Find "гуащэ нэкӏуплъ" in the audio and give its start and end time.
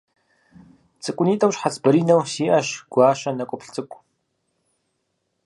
2.91-3.69